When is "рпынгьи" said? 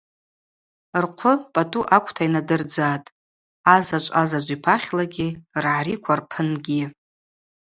6.19-6.83